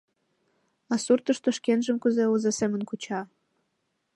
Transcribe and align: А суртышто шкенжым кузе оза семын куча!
А 0.91 0.93
суртышто 1.03 1.49
шкенжым 1.57 1.97
кузе 2.03 2.23
оза 2.33 2.51
семын 2.59 2.81
куча! 2.89 3.21